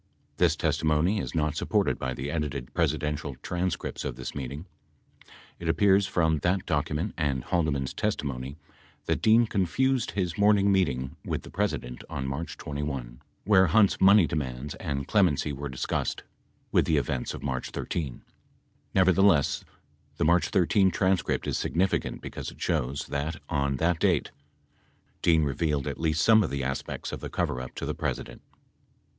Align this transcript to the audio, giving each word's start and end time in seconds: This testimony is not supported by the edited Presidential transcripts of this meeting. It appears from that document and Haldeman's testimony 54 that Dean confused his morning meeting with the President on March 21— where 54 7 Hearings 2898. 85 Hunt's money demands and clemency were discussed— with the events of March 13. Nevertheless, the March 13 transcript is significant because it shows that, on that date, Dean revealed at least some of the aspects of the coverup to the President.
This 0.37 0.55
testimony 0.55 1.19
is 1.19 1.35
not 1.35 1.55
supported 1.55 1.99
by 1.99 2.15
the 2.15 2.31
edited 2.31 2.73
Presidential 2.73 3.35
transcripts 3.43 4.03
of 4.03 4.15
this 4.15 4.33
meeting. 4.33 4.65
It 5.59 5.69
appears 5.69 6.07
from 6.07 6.39
that 6.39 6.65
document 6.65 7.13
and 7.19 7.43
Haldeman's 7.43 7.93
testimony 7.93 8.57
54 9.05 9.05
that 9.05 9.21
Dean 9.21 9.45
confused 9.45 10.09
his 10.13 10.39
morning 10.39 10.71
meeting 10.71 11.17
with 11.23 11.43
the 11.43 11.51
President 11.51 12.03
on 12.09 12.25
March 12.25 12.57
21— 12.57 13.21
where 13.43 13.67
54 13.67 13.87
7 14.01 14.07
Hearings 14.07 14.29
2898. 14.71 14.79
85 14.81 14.81
Hunt's 14.81 14.81
money 14.81 14.97
demands 14.97 14.97
and 14.97 15.07
clemency 15.07 15.53
were 15.53 15.69
discussed— 15.69 16.23
with 16.71 16.85
the 16.85 16.97
events 16.97 17.35
of 17.35 17.43
March 17.43 17.69
13. 17.69 18.23
Nevertheless, 18.95 19.63
the 20.17 20.25
March 20.25 20.49
13 20.49 20.89
transcript 20.89 21.45
is 21.45 21.59
significant 21.59 22.21
because 22.23 22.49
it 22.49 22.59
shows 22.59 23.05
that, 23.05 23.35
on 23.49 23.75
that 23.75 23.99
date, 23.99 24.31
Dean 25.21 25.43
revealed 25.43 25.85
at 25.85 25.99
least 25.99 26.23
some 26.25 26.41
of 26.41 26.49
the 26.49 26.63
aspects 26.63 27.11
of 27.11 27.19
the 27.19 27.29
coverup 27.29 27.75
to 27.75 27.85
the 27.85 27.93
President. 27.93 28.41